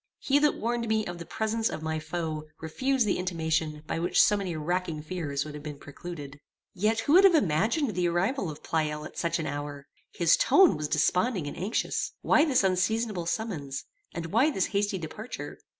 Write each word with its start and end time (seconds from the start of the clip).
He 0.17 0.39
that 0.39 0.55
warned 0.57 0.87
me 0.87 1.05
of 1.05 1.19
the 1.19 1.27
presence 1.27 1.69
of 1.69 1.83
my 1.83 1.99
foe 1.99 2.45
refused 2.59 3.05
the 3.05 3.19
intimation 3.19 3.83
by 3.85 3.99
which 3.99 4.19
so 4.19 4.35
many 4.35 4.55
racking 4.55 5.03
fears 5.03 5.45
would 5.45 5.53
have 5.53 5.61
been 5.61 5.77
precluded. 5.77 6.39
Yet 6.73 7.01
who 7.01 7.13
would 7.13 7.23
have 7.23 7.35
imagined 7.35 7.91
the 7.93 8.07
arrival 8.07 8.49
of 8.49 8.63
Pleyel 8.63 9.05
at 9.05 9.15
such 9.15 9.37
an 9.37 9.45
hour? 9.45 9.85
His 10.13 10.37
tone 10.37 10.75
was 10.75 10.87
desponding 10.87 11.45
and 11.45 11.55
anxious. 11.55 12.13
Why 12.23 12.45
this 12.45 12.63
unseasonable 12.63 13.27
summons? 13.27 13.85
and 14.11 14.25
why 14.31 14.49
this 14.49 14.65
hasty 14.73 14.97
departure? 14.97 15.59